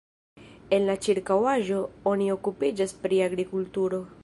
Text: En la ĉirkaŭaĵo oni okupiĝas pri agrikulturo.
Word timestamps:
En 0.77 0.87
la 0.87 0.95
ĉirkaŭaĵo 1.07 1.83
oni 2.13 2.31
okupiĝas 2.37 2.97
pri 3.05 3.23
agrikulturo. 3.29 4.05